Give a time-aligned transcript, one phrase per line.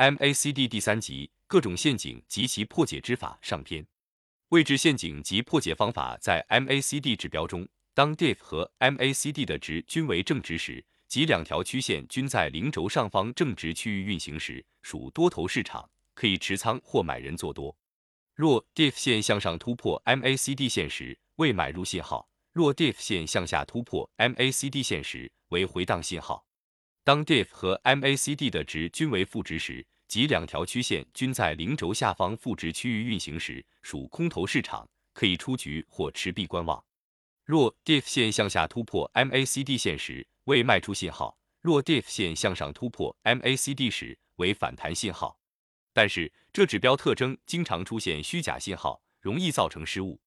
[0.00, 3.86] MACD 第三集各种陷阱及其破解之法上篇。
[4.48, 17.76] 位置陷阱及破解方法在 MACD 指标中，当 DIF 和 MACD 的值均为正值时，即两条曲线均在零轴上方正值区域运行时，属多头市场，可以持仓或买人做多。
[18.34, 26.46] 若 DIF 线向上突破 MACD 线时，为买入信号；若 DIF 线向下突破 MACD 线时，为回档信号。
[27.02, 36.84] 当 DIF 和 MACD 的值均为负值时，即两条曲线均在零轴下方负值区域运行时，属空头市场，可以出局或持币观望。
[37.44, 45.38] 若 Diff 线向下突破 MACD 线时，为卖出信号；若 Diff 线向上突破 MACD 时，为反弹信号。
[45.92, 50.20] 但是，这指标特征经常出现虚假信号，容易造成失误。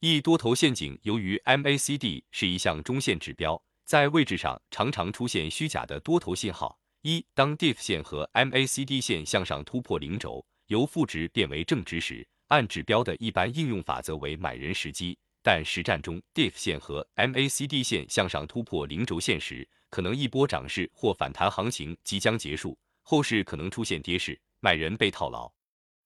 [0.00, 3.62] 一多头陷阱，由于 MACD 是一项中线指标。
[3.84, 6.79] 在位置上常常出现虚假的多头信号。
[7.02, 15.16] 一，当 Diff 线和 MACD 线向上突破零轴，由负值变为正值时，按指标的一般应用法则为买人时机。
[15.42, 25.50] 但实战中，Diff 线和 MACD 线向上突破零轴线时，可能一波涨势或反弹行情即将结束，后市可能出现跌势，买人被套牢。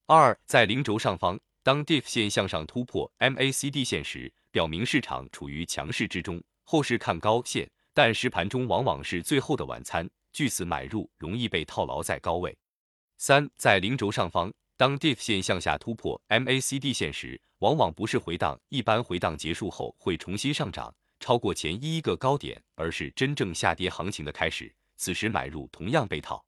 [0.06, 6.40] 二，在零轴上方，当 Diff 线向上突破 MACD 线时，表明市场处于强势之中。
[6.62, 12.54] 后市看高线，但实盘中往往是最后的晚餐，据此买入容易被套牢在高位。
[13.16, 26.44] 三，在零轴上方，当 DIF 线向下突破 MACD 线时，往往不是回档，一般回档结束后会重新上涨，超过前一个高点，而是真正下跌行情的开始，此时买入同样被套。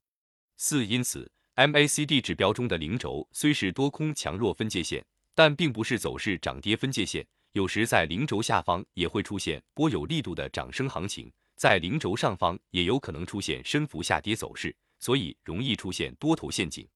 [0.56, 7.24] 四，因此 MACD 指标中的零轴虽是多空强弱分界线，但并不是走势涨跌分界线。
[7.52, 16.86] 有时在零轴下方也会出现波有力度的涨升行情，在零轴上方也有可能出现深幅下跌走势，所以容易出现多头陷阱。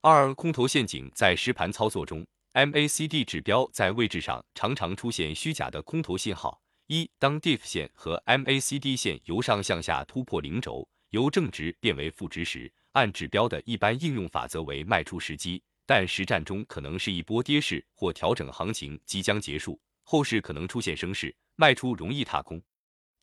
[0.00, 6.62] 二、空头陷阱在实盘操作中，MACD 指标在位置上常常出现虚假的空头信号。
[6.86, 19.80] 一、当 Diff 线和 MACD 线由上向下突破零轴，由正值变为负值时，按指标的一般应用法则为卖出时机，但实战中可能是一波跌势或调整行情即将结束。
[20.04, 22.62] 后市可能出现升势，卖出容易踏空。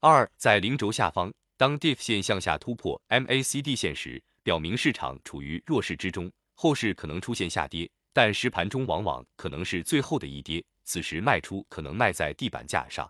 [0.06, 13.09] 二，在零轴下方，当 Diff 线向下突破 MACD 线时，表明市场处于弱势之中，后市可能出现下跌，但实盘中往往可能是最后的一跌，此时卖出可能卖在地板价上。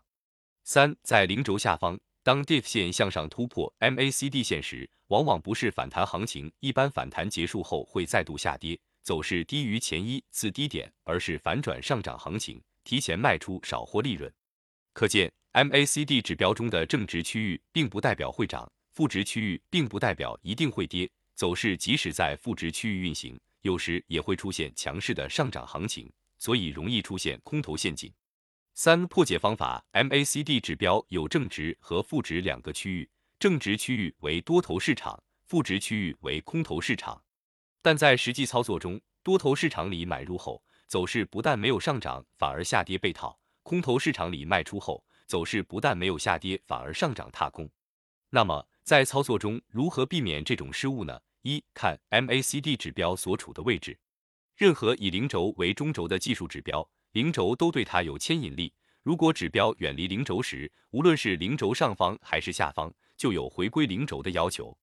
[0.66, 12.62] 三，在零轴下方，当 Diff 线向上突破 MACD 线时，往往不是反弹行情，一般反弹结束后会再度下跌，走势低于前一次低点，而是反转上涨行情。
[12.84, 14.32] 提前卖出少获利润，
[14.94, 21.08] 可见 MACD 指标中的正值区域并不代表会涨，负值区域并不代表一定会跌。
[21.36, 28.12] 走势即使在负值区域运行，有时也会出现强势的上涨行情，所以容易出现空头陷阱。
[28.74, 37.22] 三、破解方法：MACD 指标有正值和负值两个区域，正值区域为多头市场，负值区域为空头市场。
[37.84, 40.64] 但在实际操作中，多头市场里买入后。
[40.88, 45.04] 走势不但没有上涨，反而下跌被套；空头市场里卖出后，
[45.34, 47.68] 走势不但没有下跌，反而上涨踏空。
[48.30, 51.20] 那么在操作中如何避免这种失误呢？
[51.42, 53.98] 一看 MACD 指标所处的位置，
[54.56, 58.72] 任何以零轴为中轴的技术指标，零轴都对它有牵引力。
[59.02, 64.78] 如果指标远离零轴时，无论是零轴上方还是下方，就有回归零轴的要求。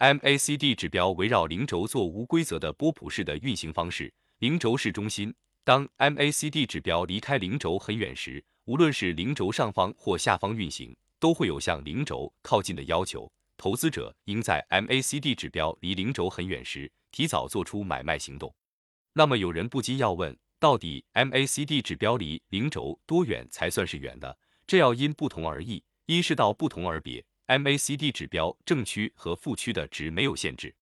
[0.00, 4.12] MACD 指标围绕零轴做无规则的波谱式的运行方式。
[4.38, 5.32] 零轴是中心，
[5.64, 13.32] 当 MACD 指标离开零轴很远时，无论是零轴上方或下方运行，都会有向零轴靠近的要求。
[13.56, 18.54] 投资者应在 MACD 指标离零轴很远时，提早做出买卖行动。
[19.14, 24.36] 那么有人不禁要问，到底 MACD 指标离零轴多远才算是远的？
[24.66, 27.24] 这要因不同而异，因势到不同而别。
[27.46, 30.74] MACD 指标正区和负区的值没有限制。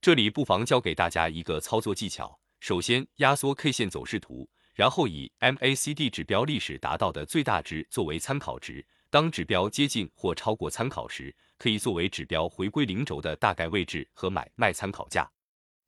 [0.00, 2.38] 这里不妨教给大家一个操作技巧。
[2.60, 8.86] 首先压缩 K 线走势图，然后以 MACD 指标历史达到的最大值作为参考值。
[9.08, 15.28] 当指标接近或超过参考时，可以作为指标回归零轴的大概位置和买卖参考价。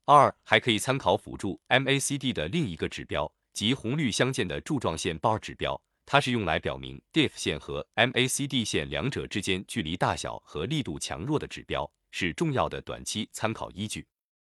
[0.05, 14.05] 二还可以参考辅助 MACD 的另一个指标，即红绿相间的柱状线 bar 指标，它是用来表明 Diff 线和 MACD 线两者之间距离大小和力度强弱的指标，是重要的短期参考依据。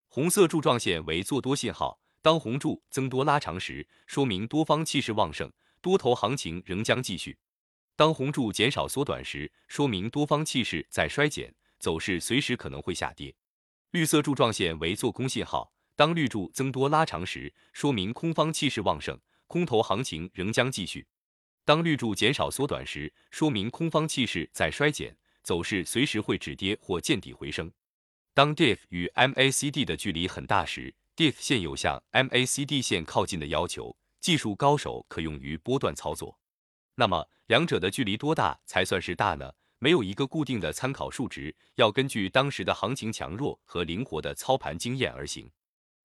[0.07, 1.99] 红色柱状线为做多信号。
[2.25, 5.47] 当红柱增多拉长时，说明多方气势旺盛，
[5.79, 7.31] 多头行情仍将继续；
[7.95, 13.35] 当红柱减少缩短时，说明多方气势在衰减，走势随时可能会下跌。
[13.91, 21.05] 绿色柱状线为做空信号，当绿柱增多拉长时，说明空方气势旺盛，空头行情仍将继续；
[21.63, 27.71] 当绿柱减少缩短时，说明空方气势在衰减，走势随时会止跌或见底回升。
[28.33, 36.39] 当 DIF 与 MACD 的距离很大时，DIF 线有向 MACD 线靠近的要求，技术高手可用于波段操作。
[36.95, 39.53] 那么，两者的距离多大才算是大呢？
[39.79, 45.51] 没有一个固定的参考数值，要根据当时的行情强弱和灵活的操盘经验而行。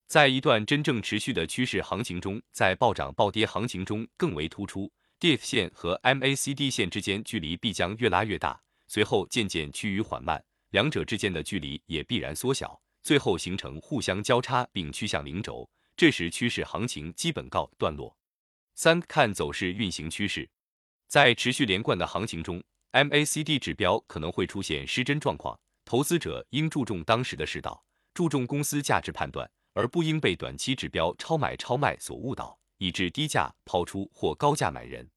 [0.08, 4.90] 在一段真正持续的趋势行情中，在暴涨暴跌行情中更为突出
[5.20, 18.16] ，DIF 线和 MACD 线之间距离必将越拉越大，随后渐渐趋于缓慢，两者之间的距离也必然缩小，最后形成互相交叉并趋向零轴，这时趋势行情基本告段落。
[18.74, 20.48] 三看走势运行趋势。
[21.06, 22.62] 在持续连贯的行情中
[22.92, 35.10] ，MACD 指标可能会出现失真状况，投资者应注重当时的世道，注重公司价值判断，而不应被短期指标超买超卖所误导，以致低价抛出或高价买人。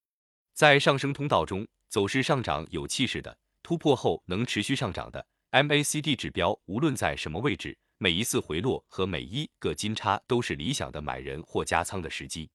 [0.53, 12.49] 在上升通道中，走势上涨有气势的，突破后能持续上涨的 MACD 指标，无论在什么位置，每一次回落和每一个金叉都是理想的买人或加仓的时机。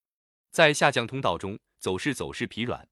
[0.51, 2.89] 在下降通道中，走势走势疲软。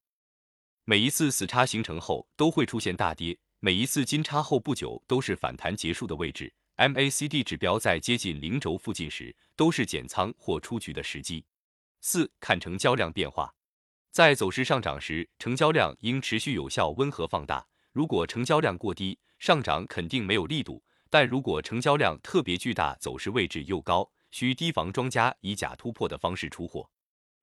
[0.85, 6.55] 每一次死叉形成后都会出现大跌，每一次金叉后不久都是反弹结束的位置。
[6.77, 11.45] MACD 指标在接近零轴附近时，都是减仓或出局的时机。
[12.01, 13.53] 四看成交量变化，
[14.13, 17.67] 在走势上涨时，成交量应持续有效温和放大。
[17.91, 26.89] 如果成交量过低，上涨肯定没有力度；但如果成交量特别巨大，走势位置又高，需提防庄家以假突破的方式出货。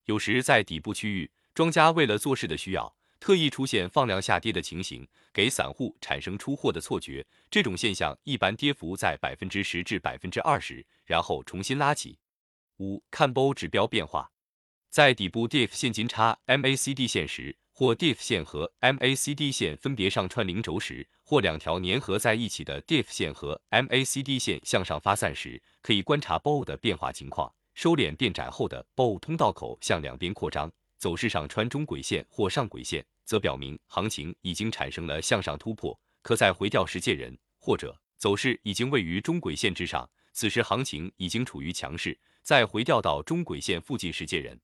[0.05, 2.95] 有时在底部区域，庄家为了做事的需要。
[3.19, 7.25] 特意出现放量下跌的情形，给散户产生出货的错觉。
[7.49, 12.19] 这种现象一般跌幅在百分之十至百分之二十，然后重新拉起。
[12.79, 14.29] 五看波指标变化，
[14.89, 27.51] 在底部 DIF 线金叉 MACD 线时，或 DIFF 线和 MACD 线分别上穿零轴时，或两条粘合在一起的 DIFF 线和 MACD 线向上发散时，可以观察 BO 的变化情况。
[27.73, 33.03] 收敛变窄后的 BO 通道口向两边扩张，走势上穿中轨线或上轨线。
[33.25, 44.59] 则表明行情已经产生了向上突破，可在回调时借人，或者走势已经位于中轨线之上，此时行情已经处于强势，在回调到中轨线附近时借人。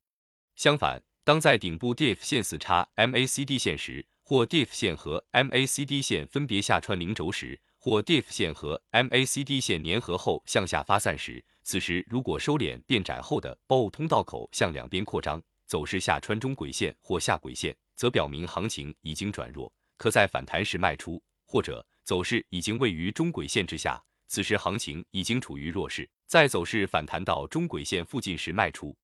[0.57, 17.77] 相反，当在顶部 DIFF 线死叉 MACD 线时，或 DIFF 线和 MACD 线分别下穿零轴时，或 DIFF 线和 MACD 线粘合后向下发散时，此时如果收敛变窄后的 BO 通道口向两边扩张，走势下穿中轨线或下轨线。
[17.95, 28.97] 则表明行情已经转弱，可在反弹时卖出；或者走势已经位于中轨线之下，此时行情已经处于弱势，在走势反弹到中轨线附近时卖出。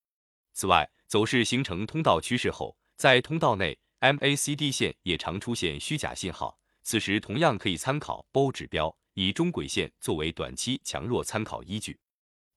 [0.56, 12.00] 此外，走势形成通道趋势后，在通道内 MACD 线也常出现虚假信号，此时同样可以参考 BO 指标，以中轨线作为短期强弱参考依据。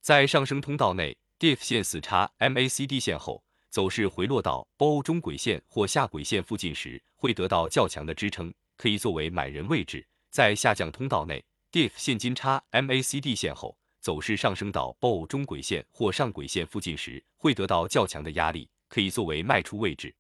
[0.01, 3.45] 在上升通道内，DIF 线死叉 MACD 线后。
[3.71, 10.09] 走势回落到 BO 中轨线或下轨线附近时，会得到较强的支撑，可以作为买人位置。
[10.31, 20.15] 在下降通道内，DIF 线金叉 MACD 线后，走势上升到 BO 中轨线或上轨线附近时，会得到较强的压力，可以作为卖出位置。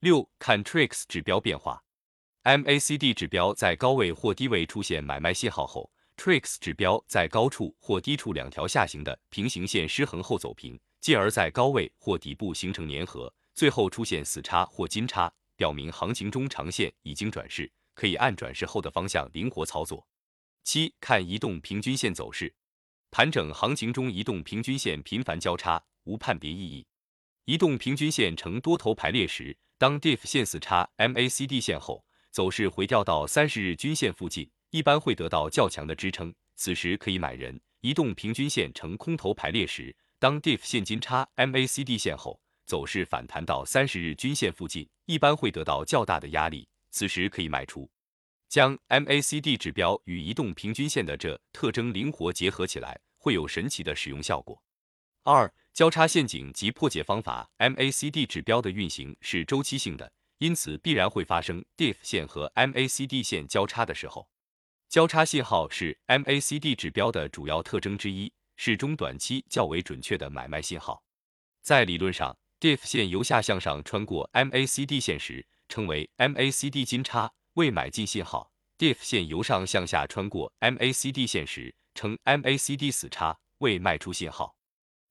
[0.00, 1.82] 六看 TRIX 指标变化
[2.42, 10.78] ，MACD 指标在高位或低位出现买卖信号后，TRIX 指标在高处或低处两条下行的平行线失衡后走平。
[11.00, 20.06] 继而在高位或底部形成粘合，最后出现死叉或金叉，表明行情中长线已经转势，可以按转势后的方向灵活操作。
[20.62, 22.54] 七看移动平均线走势，
[23.14, 26.84] 盘整行情中移动平均线频繁交叉，无判别意义。
[27.44, 37.60] 移动平均线呈多头排列时，当 DIF 线死叉 MACD 线后，走势回调到三十日均线附近，一般会得到较强的支撑，此时可以买人。
[37.82, 47.88] 移动平均线呈空头排列时，当 DIF 线金叉 MACD 线后，走势反弹到三十日均线附近，一般会得到较大的压力，此时可以卖出。
[48.48, 54.62] 将 MACD 指标与移动平均线的这特征灵活结合起来，会有神奇的使用效果。
[55.22, 57.48] 二、交叉陷阱及破解方法。
[57.56, 64.28] MACD 指标的运行是周期性的，因此必然会发生 DIFF 线和 MACD 线交叉的时候。
[64.90, 68.30] 交叉信号是 MACD 指标的主要特征之一。
[68.56, 71.02] 是中短期较为准确的买卖信号。
[71.60, 84.54] 在理论上，DIFF 线由下向上穿过 MACD 线时，称为 MACD 金叉，为买进信号；DIFF 线由上向下穿过 MACD 线时，称 MACD 死叉，未卖出信号。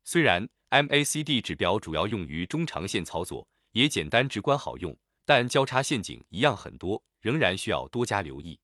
[0.04, 8.60] 虽然 MACD 指标主要用于中长线操作，也简单直观好用，但交叉陷阱一样很多，仍然需要多加留意。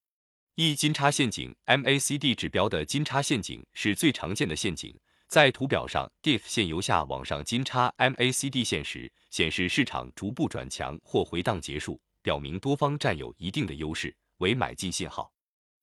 [0.56, 4.94] 一金叉陷阱，MACD 指标的金叉陷阱是最常见的陷阱。
[5.30, 15.32] 在图表上，DIFF 线由下往上金叉 MACD 线时，显示市场逐步转强或回荡结束，表明多方占有一定的优势，为买进信号。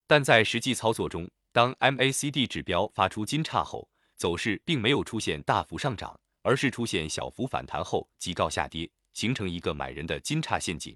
[0.06, 10.94] 但在实际操作中，当 MACD 指标发出金叉后，走势并没有出现大幅上涨，而是出现小幅反弹后急告下跌，形成一个买人的金叉陷阱。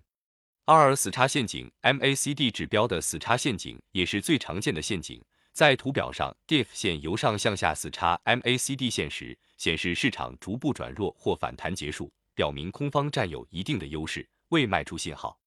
[0.67, 5.25] 二死叉陷阱，MACD 指标的死叉陷阱也是最常见的陷阱。
[5.55, 15.40] 在图表上，DIF 线由上向下死叉 MACD 线时，显示市场逐步转弱或反弹结束，表明空方占有一定的优势，未卖出信号。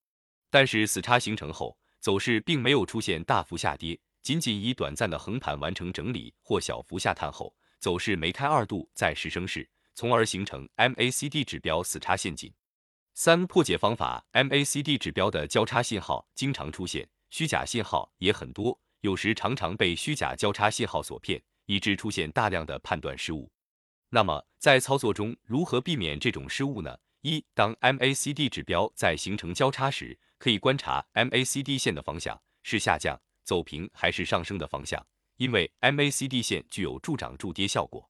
[0.50, 12.52] 但是死叉形成后，走势并没有出现大幅下跌，仅仅以短暂的横盘完成整理或小幅下探后，走势梅开二度再时升势，从而形成 MACD 指标死叉陷阱。
[13.14, 18.80] 三破解方法：MACD 指标的交叉信号经常出现，虚假信号也很多。
[19.02, 23.52] 有时常常被虚假交叉信号所骗，以致出现大量的判断失误。
[24.08, 26.98] 那么在操作中如何避免这种失误呢？
[27.24, 35.06] 一、当 MACD 指标在形成交叉时，可以观察 MACD 线的方向是下降、走平还是上升的方向，
[35.38, 38.10] 因为 MACD 线具有助涨助跌效果。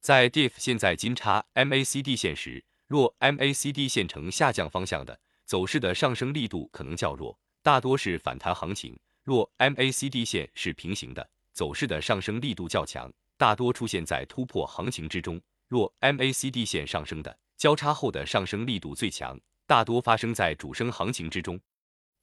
[0.00, 8.96] 在 DIF 线在金叉 MACD 线时，若 MACD 线呈下降方向的，走势的上升力度可能较弱，大多是反弹行情。
[9.24, 15.40] 若 MACD 线是平行的，走势的上升力度较强，大多出现在突破行情之中。
[15.66, 21.58] 若 MACD 线上升的，交叉后的上升力度最强，大多发生在主升行情之中。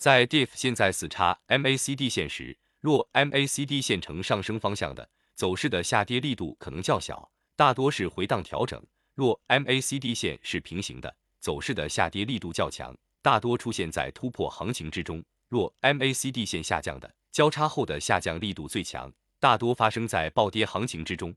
[0.04, 8.86] 在 DIF 线在死叉 MACD 线时，若 MACD 线呈上升方向的，走势的下跌力度可能较小，大多是回荡调整。
[9.16, 15.24] 若 MACD 线是平行的，走势的下跌力度较强，大多出现在突破行情之中。
[15.48, 21.34] 若 MACD 线下降的，交叉后的下降力度最强，大多发生在暴跌行情之中。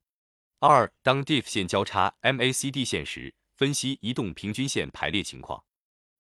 [0.59, 5.63] 二、当 DIFF 线交叉 MACD 线时，分析移动平均线排列情况。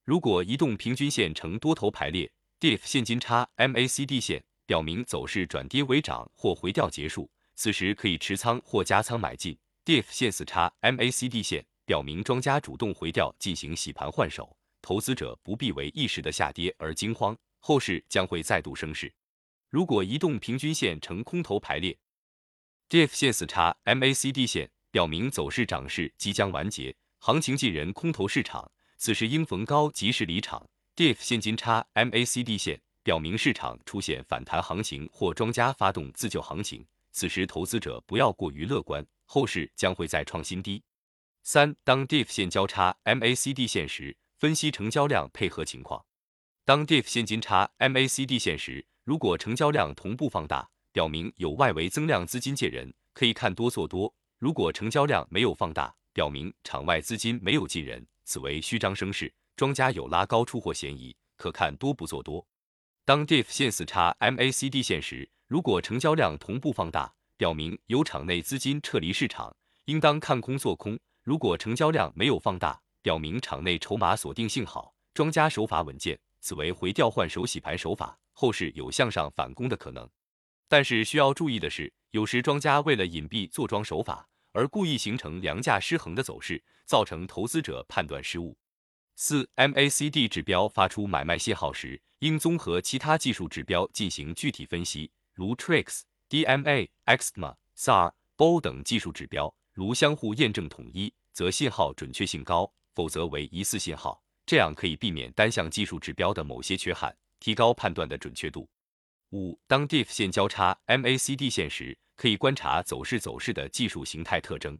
[0.06, 9.58] 如果移动平均线呈多头排列，DIF 现金叉 MACD 线，表明走势转跌为涨或回调结束，此时可以持仓或加仓买进。
[9.84, 17.36] DIF 线死叉 MACD 线，表明庄家主动回调进行洗盘换手，投资者不必为一时的下跌而惊慌。
[17.58, 19.12] 后市将会再度升势。
[19.70, 21.98] 如果移动平均线呈空头排列
[22.88, 30.66] ，DIF 线死叉 MACD 线，表明走势涨势即将完结，行情进人空头市场，此时应逢高及时离场。
[30.96, 40.82] DIF 现金叉 MACD 线，表明市场出现反弹行情或庄家发动自救行情，此时投资者不要过于乐观，后市将会再创新低。
[41.42, 46.04] 三、当 DIF 线交叉 MACD 线时，分析成交量配合情况。
[46.64, 62.44] 当 DIF 线金叉 MACD 线时，如果成交量同步放大，表明有外围增量资金借人，可以看多做多；如果成交量没有放大，表明场外资金没有进人，此为虚张声势，庄家有拉高出货嫌疑，可看多不做多。
[63.04, 76.18] 当 DIF 线死叉 MACD 线时，如果成交量同步放大，表明有场内资金撤离市场，应当看空做空；如果成交量没有放大，表明场内筹码锁定性好，庄家手法稳健。
[76.40, 80.08] 此为回调换手洗盘手法，后市有向上反攻的可能。
[80.68, 88.56] 但是需要注意的是，有时庄家为了隐蔽坐庄手法，而故意形成量价失衡的走势，造成投资者判断失误。
[89.14, 104.22] 四 MACD 指标发出买卖信号时，应综合其他技术指标进行具体分析，如 TRIX、DMA、XMA、SAR、BO 等技术指标，如相互验证统一，则信号准确性高；否则为疑似信号。
[104.46, 108.66] 这样可以避免单项技术指标的某些缺憾，提高判断的准确度。
[109.32, 114.78] 五、当 DIF 线交叉 MACD 线时，可以观察走势走势的技术形态特征。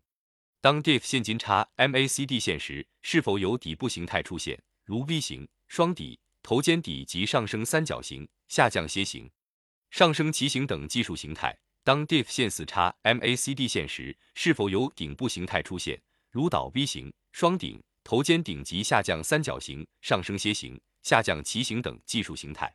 [0.61, 9.31] 当 DIF 线金叉 MACD 线时，是否有底部形态出现，如 V 型、双底、头肩底及上升三角形、下降楔形、
[9.90, 11.57] 上升旗形等技术形态？
[11.85, 16.02] 当 DIF 线死叉 MACD 线时，是否有顶部形态出现，
[16.33, 17.81] 如倒 V 型、双顶？
[18.02, 22.73] 头肩顶及下降三角形、上升楔形、下降旗形等技术形态。